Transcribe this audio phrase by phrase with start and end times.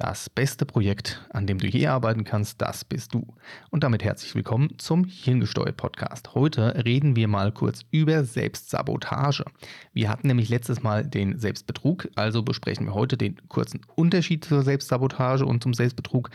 [0.00, 3.34] Das beste Projekt, an dem du je arbeiten kannst, das bist du.
[3.68, 6.34] Und damit herzlich willkommen zum Hirngesteuert Podcast.
[6.34, 9.44] Heute reden wir mal kurz über Selbstsabotage.
[9.92, 14.62] Wir hatten nämlich letztes Mal den Selbstbetrug, also besprechen wir heute den kurzen Unterschied zur
[14.62, 16.30] Selbstsabotage und zum Selbstbetrug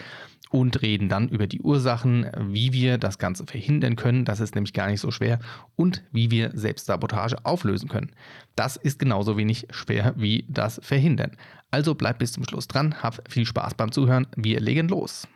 [0.56, 4.24] und reden dann über die Ursachen, wie wir das Ganze verhindern können.
[4.24, 5.40] Das ist nämlich gar nicht so schwer
[5.76, 8.12] und wie wir Selbstsabotage auflösen können.
[8.56, 11.36] Das ist genauso wenig schwer wie das Verhindern.
[11.72, 15.28] Also bleib bis zum Schluss dran, hab viel Spaß beim Zuhören, wir legen los.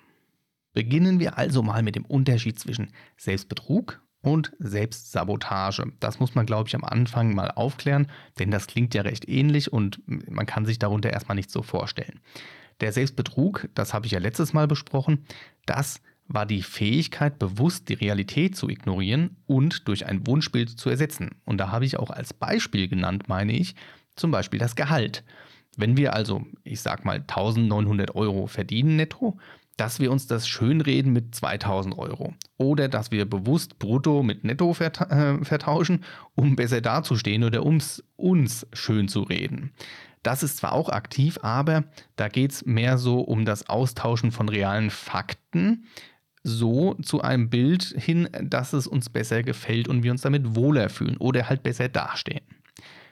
[0.74, 5.91] Beginnen wir also mal mit dem Unterschied zwischen Selbstbetrug und Selbstsabotage.
[5.99, 8.08] Das muss man, glaube ich, am Anfang mal aufklären,
[8.40, 12.22] denn das klingt ja recht ähnlich und man kann sich darunter erstmal nicht so vorstellen.
[12.82, 15.26] Der Selbstbetrug, das habe ich ja letztes Mal besprochen,
[15.66, 21.32] das war die Fähigkeit, bewusst die Realität zu ignorieren und durch ein Wunschbild zu ersetzen.
[21.44, 23.76] Und da habe ich auch als Beispiel genannt, meine ich,
[24.16, 25.24] zum Beispiel das Gehalt.
[25.76, 29.40] Wenn wir also, ich sag mal, 1900 Euro verdienen netto,
[29.80, 32.34] dass wir uns das schönreden mit 2000 Euro.
[32.58, 36.04] Oder dass wir bewusst brutto mit netto äh, vertauschen,
[36.36, 37.80] um besser dazustehen oder um
[38.18, 39.71] uns schön zu reden.
[40.23, 44.49] Das ist zwar auch aktiv, aber da geht es mehr so um das Austauschen von
[44.49, 45.85] realen Fakten,
[46.43, 50.90] so zu einem Bild hin, dass es uns besser gefällt und wir uns damit wohler
[50.90, 52.43] fühlen oder halt besser dastehen.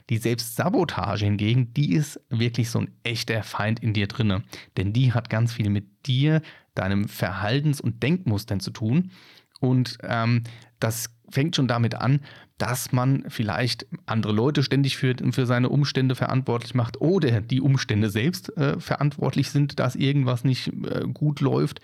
[0.10, 4.44] Die Selbstsabotage hingegen, die ist wirklich so ein echter Feind in dir drinne,
[4.78, 6.42] denn die hat ganz viel mit dir,
[6.76, 9.12] deinem Verhaltens- und Denkmustern zu tun.
[9.60, 10.44] Und ähm,
[10.80, 12.22] das fängt schon damit an,
[12.58, 18.10] dass man vielleicht andere Leute ständig für, für seine Umstände verantwortlich macht oder die Umstände
[18.10, 21.82] selbst äh, verantwortlich sind, dass irgendwas nicht äh, gut läuft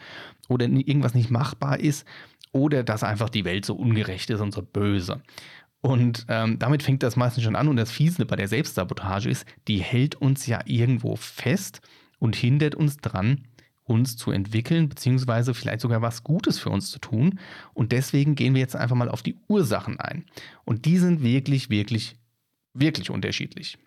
[0.50, 2.06] oder irgendwas nicht machbar ist
[2.52, 5.22] oder dass einfach die Welt so ungerecht ist und so böse.
[5.82, 7.68] Und ähm, damit fängt das meistens schon an.
[7.68, 11.82] Und das Fiese bei der Selbstsabotage ist, die hält uns ja irgendwo fest
[12.20, 13.42] und hindert uns dran,
[13.86, 17.40] uns zu entwickeln, beziehungsweise vielleicht sogar was Gutes für uns zu tun.
[17.74, 20.26] Und deswegen gehen wir jetzt einfach mal auf die Ursachen ein.
[20.66, 22.16] Und die sind wirklich, wirklich,
[22.74, 23.78] wirklich unterschiedlich.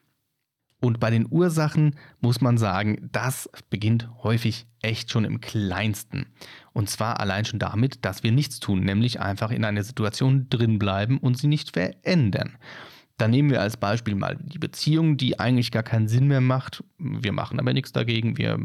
[0.80, 6.26] Und bei den Ursachen muss man sagen, das beginnt häufig echt schon im kleinsten.
[6.74, 11.16] Und zwar allein schon damit, dass wir nichts tun, nämlich einfach in einer Situation drinbleiben
[11.16, 12.58] und sie nicht verändern.
[13.16, 16.84] Da nehmen wir als Beispiel mal die Beziehung, die eigentlich gar keinen Sinn mehr macht.
[16.98, 18.36] Wir machen aber nichts dagegen.
[18.36, 18.58] Wir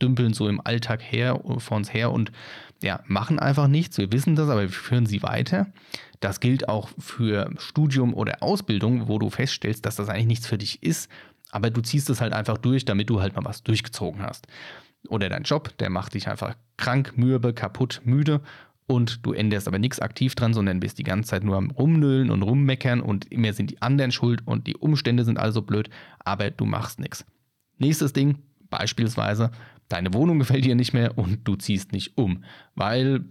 [0.00, 2.32] dümpeln so im Alltag her, vor uns her und
[2.82, 3.98] ja, machen einfach nichts.
[3.98, 5.66] Wir wissen das, aber wir führen sie weiter.
[6.20, 10.58] Das gilt auch für Studium oder Ausbildung, wo du feststellst, dass das eigentlich nichts für
[10.58, 11.08] dich ist
[11.50, 14.46] aber du ziehst es halt einfach durch, damit du halt mal was durchgezogen hast.
[15.08, 18.40] Oder dein Job, der macht dich einfach krank, mürbe, kaputt, müde
[18.86, 22.30] und du änderst aber nichts aktiv dran, sondern bist die ganze Zeit nur am Rumnüllen
[22.30, 25.88] und Rummeckern und immer sind die anderen schuld und die Umstände sind also blöd,
[26.18, 27.24] aber du machst nichts.
[27.78, 28.38] Nächstes Ding,
[28.70, 29.50] beispielsweise,
[29.88, 33.24] deine Wohnung gefällt dir nicht mehr und du ziehst nicht um, weil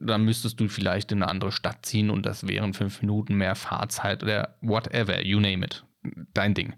[0.00, 3.54] dann müsstest du vielleicht in eine andere Stadt ziehen und das wären fünf Minuten mehr
[3.54, 5.84] Fahrzeit oder whatever, you name it,
[6.32, 6.74] dein Ding.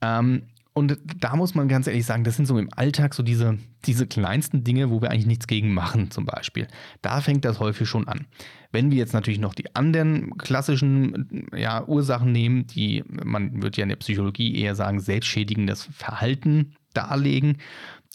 [0.00, 0.44] Ähm,
[0.78, 4.06] und da muss man ganz ehrlich sagen, das sind so im Alltag so diese, diese
[4.06, 6.68] kleinsten Dinge, wo wir eigentlich nichts gegen machen, zum Beispiel.
[7.02, 8.28] Da fängt das häufig schon an.
[8.70, 13.82] Wenn wir jetzt natürlich noch die anderen klassischen ja, Ursachen nehmen, die man würde ja
[13.82, 17.58] in der Psychologie eher sagen, selbstschädigendes Verhalten darlegen,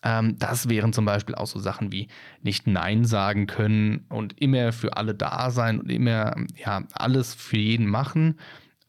[0.03, 2.07] ähm, das wären zum Beispiel auch so Sachen wie
[2.41, 7.57] nicht Nein sagen können und immer für alle da sein und immer ja, alles für
[7.57, 8.35] jeden machen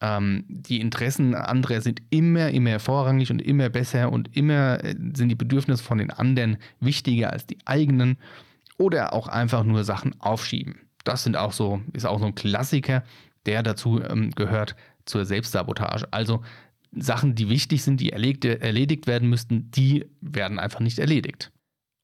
[0.01, 5.29] ähm, die Interessen anderer sind immer, immer vorrangig und immer besser und immer äh, sind
[5.29, 8.17] die Bedürfnisse von den anderen wichtiger als die eigenen
[8.77, 10.75] oder auch einfach nur Sachen aufschieben.
[11.05, 13.03] Das sind auch so, ist auch so ein Klassiker,
[13.45, 14.75] der dazu ähm, gehört
[15.05, 16.07] zur Selbstsabotage.
[16.11, 16.43] Also
[16.95, 21.51] Sachen, die wichtig sind, die erledigt, werden müssten, die werden einfach nicht erledigt.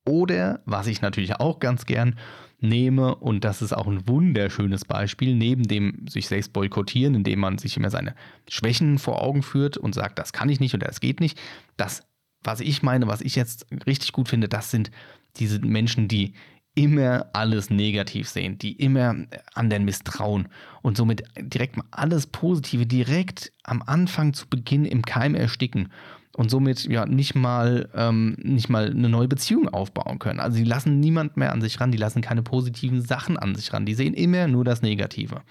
[0.08, 2.18] Oder, was ich natürlich auch ganz gern
[2.60, 7.58] nehme, und das ist auch ein wunderschönes Beispiel, neben dem sich selbst boykottieren, indem man
[7.58, 8.16] sich immer seine
[8.48, 11.40] Schwächen vor Augen führt und sagt, das kann ich nicht oder das geht nicht,
[11.78, 12.04] das,
[12.44, 14.92] was ich meine, was ich jetzt richtig gut finde, das sind
[15.38, 16.34] diese Menschen, die
[16.74, 19.16] immer alles negativ sehen, die immer
[19.54, 20.48] anderen misstrauen
[20.82, 25.90] und somit direkt mal alles Positive direkt am Anfang zu Beginn im Keim ersticken
[26.34, 30.40] und somit ja nicht mal, ähm, nicht mal eine neue Beziehung aufbauen können.
[30.40, 33.74] Also die lassen niemand mehr an sich ran, die lassen keine positiven Sachen an sich
[33.74, 35.42] ran, die sehen immer nur das Negative.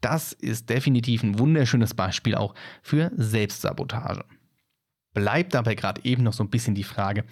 [0.00, 4.24] Das ist definitiv ein wunderschönes Beispiel auch für Selbstsabotage.
[5.12, 7.24] Bleibt dabei gerade eben noch so ein bisschen die Frage,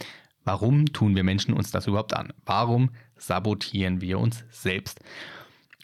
[0.49, 2.33] warum tun wir Menschen uns das überhaupt an?
[2.47, 4.99] Warum sabotieren wir uns selbst?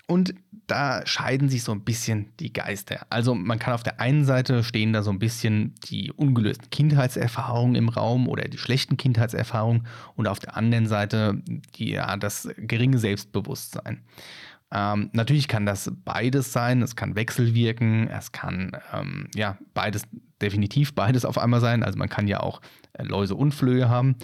[0.07, 0.35] Und
[0.67, 3.07] da scheiden sich so ein bisschen die Geister.
[3.11, 7.75] Also man kann auf der einen Seite stehen da so ein bisschen die ungelösten Kindheitserfahrungen
[7.75, 11.43] im Raum oder die schlechten Kindheitserfahrungen und auf der anderen Seite
[11.77, 14.03] die, ja, das geringe Selbstbewusstsein.
[14.73, 20.05] Ähm, natürlich kann das beides sein, es kann wechselwirken, es kann ähm, ja beides,
[20.41, 21.83] definitiv beides auf einmal sein.
[21.83, 22.63] Also man kann ja auch
[22.95, 24.17] äh, Läuse und Flöhe haben.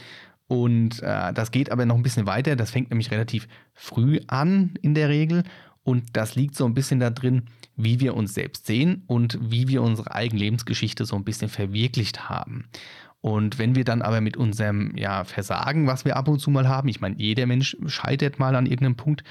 [0.51, 2.57] Und äh, das geht aber noch ein bisschen weiter.
[2.57, 5.45] Das fängt nämlich relativ früh an in der Regel.
[5.85, 7.45] Und das liegt so ein bisschen da drin,
[7.77, 12.29] wie wir uns selbst sehen und wie wir unsere eigene Lebensgeschichte so ein bisschen verwirklicht
[12.29, 12.65] haben.
[13.21, 16.67] Und wenn wir dann aber mit unserem ja, Versagen, was wir ab und zu mal
[16.67, 19.23] haben, ich meine, jeder Mensch scheitert mal an irgendeinem Punkt,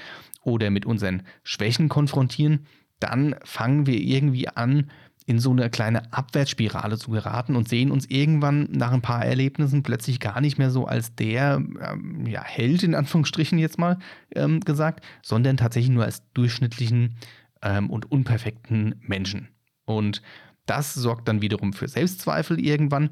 [0.42, 2.64] oder mit unseren Schwächen konfrontieren,
[2.98, 4.90] dann fangen wir irgendwie an,
[5.30, 9.84] in so eine kleine Abwärtsspirale zu geraten und sehen uns irgendwann nach ein paar Erlebnissen
[9.84, 14.00] plötzlich gar nicht mehr so als der ähm, ja, Held, in Anführungsstrichen jetzt mal
[14.34, 17.14] ähm, gesagt, sondern tatsächlich nur als durchschnittlichen
[17.62, 19.46] ähm, und unperfekten Menschen.
[19.84, 20.20] Und
[20.66, 23.10] das sorgt dann wiederum für Selbstzweifel irgendwann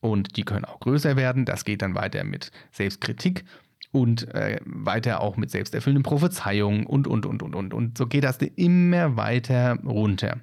[0.00, 1.44] und die können auch größer werden.
[1.44, 3.44] Das geht dann weiter mit Selbstkritik
[3.92, 7.74] und äh, weiter auch mit selbsterfüllenden Prophezeiungen und, und, und, und, und.
[7.74, 10.38] Und so geht das immer weiter runter.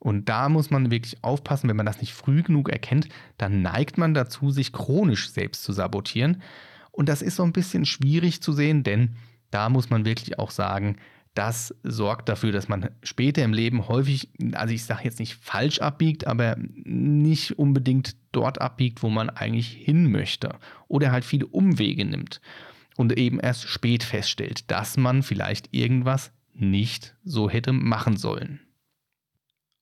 [0.00, 3.98] Und da muss man wirklich aufpassen, wenn man das nicht früh genug erkennt, dann neigt
[3.98, 6.42] man dazu, sich chronisch selbst zu sabotieren.
[6.90, 9.16] Und das ist so ein bisschen schwierig zu sehen, denn
[9.50, 10.96] da muss man wirklich auch sagen,
[11.34, 15.78] das sorgt dafür, dass man später im Leben häufig, also ich sage jetzt nicht falsch
[15.78, 20.56] abbiegt, aber nicht unbedingt dort abbiegt, wo man eigentlich hin möchte.
[20.88, 22.40] Oder halt viele Umwege nimmt
[22.98, 28.60] und eben erst spät feststellt, dass man vielleicht irgendwas nicht so hätte machen sollen.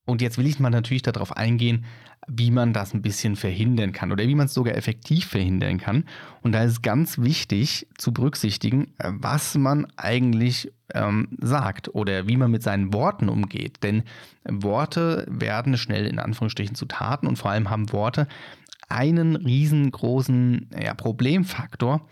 [0.04, 1.86] Und jetzt will ich mal natürlich darauf eingehen,
[2.28, 6.04] wie man das ein bisschen verhindern kann oder wie man es sogar effektiv verhindern kann.
[6.42, 12.50] Und da ist ganz wichtig zu berücksichtigen, was man eigentlich ähm, sagt oder wie man
[12.50, 13.82] mit seinen Worten umgeht.
[13.82, 14.02] Denn
[14.44, 18.28] Worte werden schnell in Anführungsstrichen zu Taten und vor allem haben Worte
[18.88, 22.06] einen riesengroßen ja, Problemfaktor,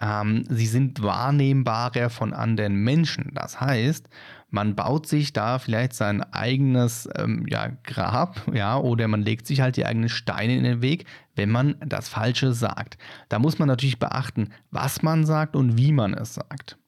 [0.00, 3.30] ähm, sie sind wahrnehmbarer von anderen Menschen.
[3.34, 4.08] Das heißt,
[4.50, 9.60] man baut sich da vielleicht sein eigenes ähm, ja, Grab, ja, oder man legt sich
[9.60, 11.04] halt die eigenen Steine in den Weg,
[11.34, 12.96] wenn man das Falsche sagt.
[13.28, 16.78] Da muss man natürlich beachten, was man sagt und wie man es sagt.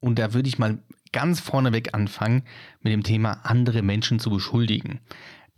[0.00, 0.78] Und da würde ich mal
[1.12, 2.42] ganz vorneweg anfangen
[2.80, 5.00] mit dem Thema andere Menschen zu beschuldigen.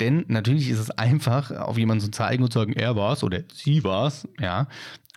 [0.01, 3.41] Denn natürlich ist es einfach, auf jemanden zu zeigen und zu sagen, er war's oder
[3.53, 4.69] sie war's, ja.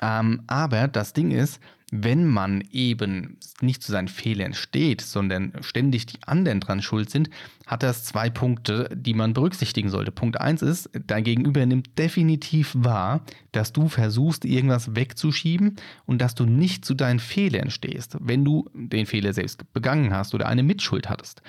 [0.02, 1.60] Ähm, aber das Ding ist,
[1.92, 7.30] wenn man eben nicht zu seinen Fehlern steht, sondern ständig die anderen dran schuld sind,
[7.66, 10.12] hat das zwei Punkte, die man berücksichtigen sollte.
[10.12, 13.22] Punkt eins ist, dein Gegenüber nimmt definitiv wahr,
[13.52, 18.70] dass du versuchst, irgendwas wegzuschieben und dass du nicht zu deinen Fehlern stehst, wenn du
[18.74, 21.42] den Fehler selbst begangen hast oder eine Mitschuld hattest.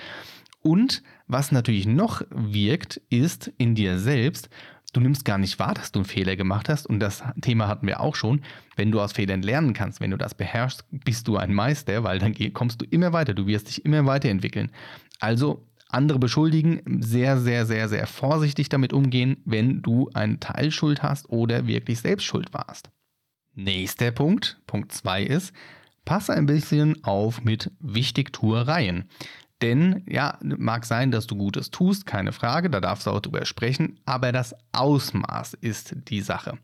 [0.63, 1.01] Und
[1.31, 4.49] was natürlich noch wirkt, ist in dir selbst,
[4.93, 6.87] du nimmst gar nicht wahr, dass du einen Fehler gemacht hast.
[6.87, 8.41] Und das Thema hatten wir auch schon.
[8.75, 12.19] Wenn du aus Fehlern lernen kannst, wenn du das beherrschst, bist du ein Meister, weil
[12.19, 14.71] dann kommst du immer weiter, du wirst dich immer weiterentwickeln.
[15.19, 21.29] Also andere beschuldigen, sehr, sehr, sehr, sehr vorsichtig damit umgehen, wenn du einen Teilschuld hast
[21.29, 22.89] oder wirklich selbst schuld warst.
[23.53, 25.53] Nächster Punkt, Punkt 2 ist,
[26.05, 29.09] passe ein bisschen auf mit Wichtigtuereien.
[29.61, 33.45] Denn ja, mag sein, dass du Gutes tust, keine Frage, da darfst du auch drüber
[33.45, 36.57] sprechen, aber das Ausmaß ist die Sache.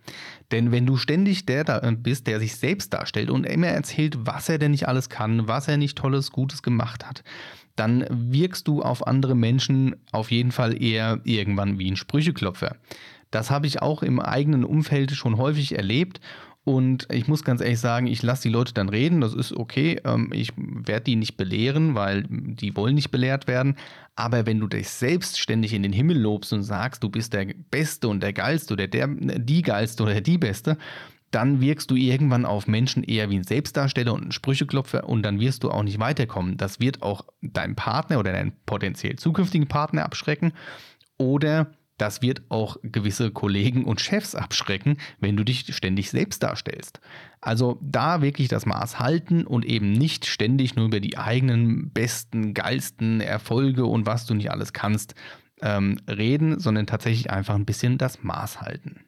[0.52, 4.50] Denn wenn du ständig der da bist, der sich selbst darstellt und immer erzählt, was
[4.50, 7.24] er denn nicht alles kann, was er nicht Tolles, Gutes gemacht hat,
[7.76, 12.76] dann wirkst du auf andere Menschen auf jeden Fall eher irgendwann wie ein Sprücheklopfer.
[13.30, 16.20] Das habe ich auch im eigenen Umfeld schon häufig erlebt
[16.68, 20.02] und ich muss ganz ehrlich sagen, ich lasse die Leute dann reden, das ist okay.
[20.04, 23.78] Ähm, ich werde die nicht belehren, weil die wollen nicht belehrt werden.
[24.18, 27.46] Aber wenn du dich selbst ständig in den Himmel lobst und sagst, du bist der
[27.72, 30.78] Beste und der Geilste oder der, die Geilste oder die Beste,
[31.32, 35.40] dann wirkst du irgendwann auf Menschen eher wie ein Selbstdarsteller und ein Sprücheklopfer und dann
[35.40, 36.58] wirst du auch nicht weiterkommen.
[36.58, 40.52] Das wird auch deinen Partner oder deinen potenziell zukünftigen Partner abschrecken
[41.18, 47.00] oder das wird auch gewisse Kollegen und Chefs abschrecken, wenn du dich ständig selbst darstellst.
[47.42, 52.54] Also da wirklich das Maß halten und eben nicht ständig nur über die eigenen besten,
[52.54, 55.16] geilsten Erfolge und was du nicht alles kannst
[55.62, 59.06] ähm, reden, sondern tatsächlich einfach ein bisschen das Maß halten.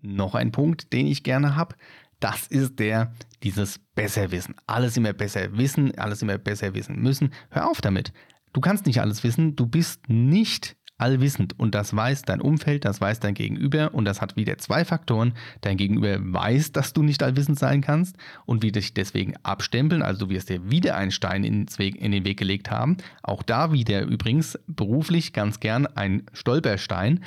[0.00, 1.76] Noch ein Punkt, den ich gerne habe,
[2.20, 3.12] das ist der,
[3.42, 4.54] dieses Besserwissen.
[4.66, 7.32] Alles immer besser wissen, alles immer besser wissen müssen.
[7.50, 8.12] Hör auf damit.
[8.52, 13.00] Du kannst nicht alles wissen, du bist nicht allwissend und das weiß dein Umfeld, das
[13.00, 15.34] weiß dein Gegenüber und das hat wieder zwei Faktoren.
[15.60, 20.26] Dein Gegenüber weiß, dass du nicht allwissend sein kannst und wird dich deswegen abstempeln, also
[20.26, 22.96] du wirst dir wieder einen Stein in den Weg gelegt haben.
[23.22, 27.24] Auch da wieder übrigens beruflich ganz gern ein Stolperstein.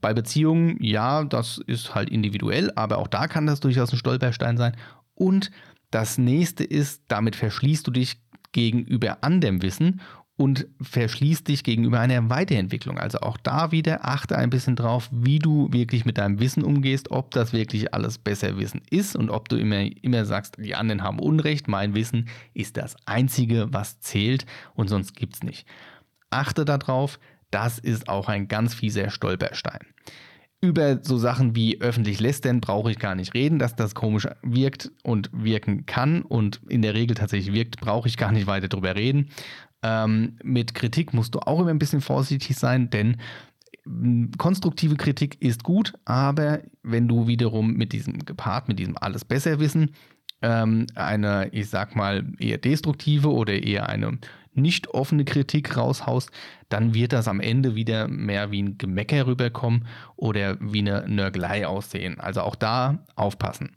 [0.00, 4.58] Bei Beziehungen, ja, das ist halt individuell, aber auch da kann das durchaus ein Stolperstein
[4.58, 4.76] sein.
[5.14, 5.50] Und
[5.90, 8.20] das nächste ist, damit verschließt du dich
[8.52, 10.00] gegenüber anderem Wissen
[10.36, 12.98] und verschließt dich gegenüber einer Weiterentwicklung.
[12.98, 17.10] Also auch da wieder achte ein bisschen drauf, wie du wirklich mit deinem Wissen umgehst,
[17.10, 21.02] ob das wirklich alles besser Wissen ist und ob du immer, immer sagst, die anderen
[21.02, 25.66] haben Unrecht, mein Wissen ist das Einzige, was zählt und sonst gibt es nicht.
[26.30, 27.20] Achte darauf,
[27.52, 29.86] das ist auch ein ganz fieser Stolperstein.
[30.64, 34.90] Über so Sachen wie öffentlich lästern brauche ich gar nicht reden, dass das komisch wirkt
[35.02, 38.94] und wirken kann und in der Regel tatsächlich wirkt, brauche ich gar nicht weiter drüber
[38.96, 39.28] reden.
[39.82, 43.18] Ähm, mit Kritik musst du auch immer ein bisschen vorsichtig sein, denn
[43.84, 49.26] hm, konstruktive Kritik ist gut, aber wenn du wiederum mit diesem gepaart, mit diesem alles
[49.26, 49.90] besser wissen,
[50.40, 54.18] ähm, eine, ich sag mal, eher destruktive oder eher eine
[54.56, 56.30] nicht offene Kritik raushaust,
[56.68, 61.66] dann wird das am Ende wieder mehr wie ein Gemecker rüberkommen oder wie eine Nörgelei
[61.66, 62.20] aussehen.
[62.20, 63.72] Also auch da aufpassen.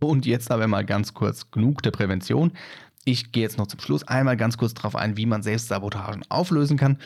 [0.00, 2.52] Und jetzt aber mal ganz kurz genug der Prävention.
[3.04, 6.76] Ich gehe jetzt noch zum Schluss einmal ganz kurz darauf ein, wie man Selbstsabotagen auflösen
[6.76, 6.98] kann.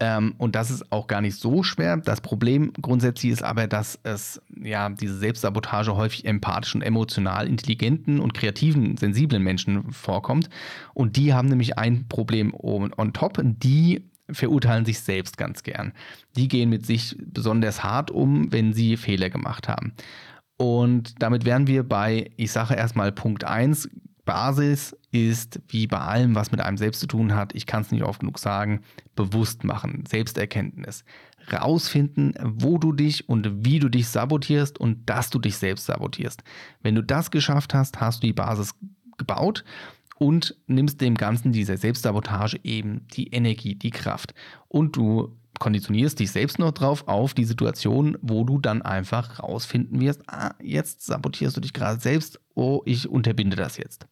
[0.00, 1.96] Ähm, und das ist auch gar nicht so schwer.
[1.96, 8.18] Das Problem grundsätzlich ist aber, dass es ja diese Selbstsabotage häufig empathisch und emotional intelligenten
[8.18, 10.50] und kreativen, sensiblen Menschen vorkommt.
[10.94, 13.40] Und die haben nämlich ein Problem on, on top.
[13.44, 15.92] Die verurteilen sich selbst ganz gern.
[16.36, 19.92] Die gehen mit sich besonders hart um, wenn sie Fehler gemacht haben.
[20.56, 23.88] Und damit wären wir bei, ich sage erstmal Punkt 1,
[24.24, 27.92] Basis ist, wie bei allem, was mit einem selbst zu tun hat, ich kann es
[27.92, 28.80] nicht oft genug sagen,
[29.14, 31.04] bewusst machen, Selbsterkenntnis.
[31.52, 36.42] Rausfinden, wo du dich und wie du dich sabotierst und dass du dich selbst sabotierst.
[36.82, 38.74] Wenn du das geschafft hast, hast du die Basis
[39.18, 39.62] gebaut
[40.18, 44.34] und nimmst dem Ganzen dieser Selbstsabotage eben die Energie, die Kraft.
[44.68, 50.00] Und du konditionierst dich selbst noch drauf auf die Situation, wo du dann einfach rausfinden
[50.00, 54.06] wirst, ah, jetzt sabotierst du dich gerade selbst, oh, ich unterbinde das jetzt.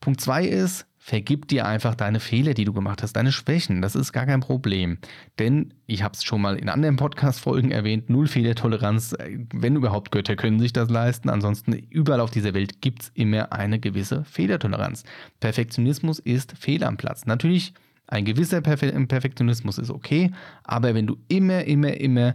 [0.00, 3.80] Punkt zwei ist, vergib dir einfach deine Fehler, die du gemacht hast, deine Schwächen.
[3.80, 4.98] Das ist gar kein Problem.
[5.38, 9.14] Denn ich habe es schon mal in anderen Podcast-Folgen erwähnt, null Fehlertoleranz,
[9.54, 11.28] wenn überhaupt Götter können sich das leisten.
[11.28, 15.04] Ansonsten überall auf dieser Welt gibt es immer eine gewisse Fehlertoleranz.
[15.38, 17.24] Perfektionismus ist Fehl am Platz.
[17.24, 17.72] Natürlich,
[18.08, 20.32] ein gewisser Perfe Perfektionismus ist okay,
[20.64, 22.34] aber wenn du immer, immer, immer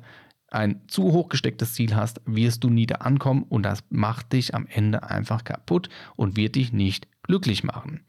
[0.50, 4.54] ein zu hoch gestecktes Ziel hast, wirst du nie da ankommen und das macht dich
[4.54, 8.06] am Ende einfach kaputt und wird dich nicht glücklich machen.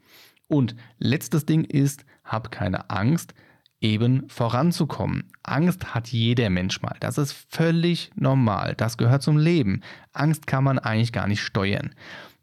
[0.48, 3.34] Und letztes Ding ist, hab keine Angst,
[3.80, 5.30] eben voranzukommen.
[5.42, 6.96] Angst hat jeder Mensch mal.
[7.00, 8.74] Das ist völlig normal.
[8.76, 9.82] Das gehört zum Leben.
[10.12, 11.94] Angst kann man eigentlich gar nicht steuern.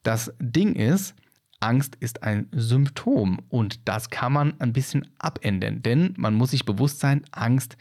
[0.04, 1.16] Das Ding ist,
[1.62, 6.64] Angst ist ein Symptom und das kann man ein bisschen abändern, denn man muss sich
[6.64, 7.76] bewusst sein, Angst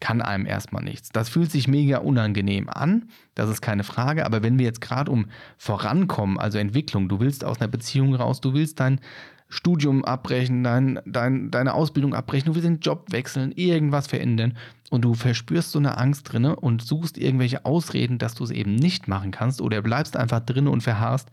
[0.00, 1.10] kann einem erstmal nichts.
[1.10, 5.10] Das fühlt sich mega unangenehm an, das ist keine Frage, aber wenn wir jetzt gerade
[5.10, 5.26] um
[5.56, 9.00] Vorankommen, also Entwicklung, du willst aus einer Beziehung raus, du willst dein
[9.48, 14.56] Studium abbrechen, dein, dein, deine Ausbildung abbrechen, du willst den Job wechseln, irgendwas verändern
[14.90, 18.74] und du verspürst so eine Angst drinne und suchst irgendwelche Ausreden, dass du es eben
[18.74, 21.30] nicht machen kannst oder bleibst einfach drinne und verharrst.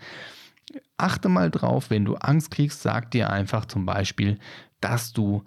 [0.98, 4.40] Achte mal drauf, wenn du Angst kriegst, sag dir einfach zum Beispiel,
[4.80, 5.44] dass du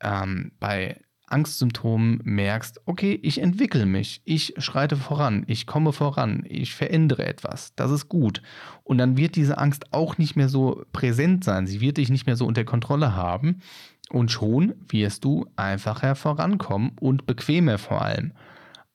[0.00, 6.74] ähm, bei Angstsymptomen merkst, okay, ich entwickle mich, ich schreite voran, ich komme voran, ich
[6.74, 8.42] verändere etwas, das ist gut.
[8.84, 12.26] Und dann wird diese Angst auch nicht mehr so präsent sein, sie wird dich nicht
[12.26, 13.60] mehr so unter Kontrolle haben
[14.10, 18.32] und schon wirst du einfacher vorankommen und bequemer vor allem.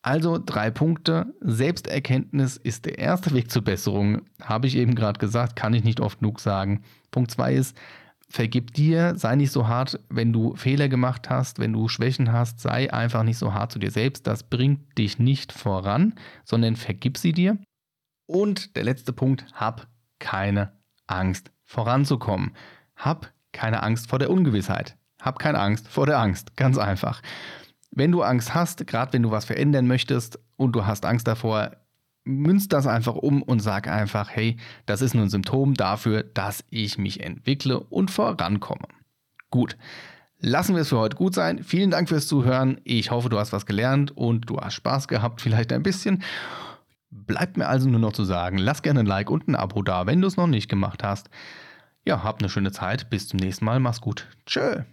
[0.02, 1.34] Also drei Punkte.
[1.40, 4.22] Selbsterkenntnis ist der erste Weg zur Besserung.
[4.42, 6.84] Habe ich eben gerade gesagt, kann ich nicht oft genug sagen.
[7.10, 7.78] Punkt zwei ist,
[8.34, 12.60] vergib dir, sei nicht so hart, wenn du Fehler gemacht hast, wenn du Schwächen hast,
[12.60, 14.26] sei einfach nicht so hart zu dir selbst.
[14.26, 17.60] Das bringt dich nicht voran, sondern vergib sie dir.
[18.26, 19.88] Und der letzte Punkt, hab
[20.18, 20.72] keine
[21.06, 22.54] Angst voranzukommen.
[22.96, 24.98] Hab keine Angst vor der Ungewissheit.
[25.22, 26.58] Hab keine Angst vor der Angst.
[26.58, 27.22] Ganz einfach.
[27.92, 31.78] Wenn du Angst hast, gerade wenn du was verändern möchtest und du hast Angst davor,
[32.24, 36.64] münzt das einfach um und sag einfach, hey, das ist nur ein Symptom dafür, dass
[36.70, 38.88] ich mich entwickle und vorankomme.
[39.50, 39.78] Gut.
[40.40, 41.64] Lassen wir es für heute gut sein.
[41.64, 42.82] Vielen Dank fürs Zuhören.
[42.84, 46.24] Ich hoffe, du hast was gelernt und du hast Spaß gehabt, vielleicht ein bisschen.
[47.10, 50.06] Bleibt mir also nur noch zu sagen, lass gerne ein Like und ein Abo da,
[50.06, 51.30] wenn du es noch nicht gemacht hast.
[52.06, 53.10] Ja, hab eine schöne Zeit.
[53.10, 53.80] Bis zum nächsten Mal.
[53.80, 54.28] Mach's gut.
[54.46, 54.84] Tschö.